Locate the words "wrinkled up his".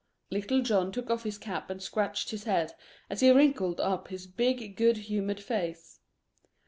3.29-4.25